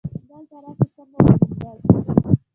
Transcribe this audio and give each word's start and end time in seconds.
دلته 0.29 0.57
راشه 0.63 0.85
څه 0.95 1.01
مې 1.09 1.17
وموندل. 1.23 1.79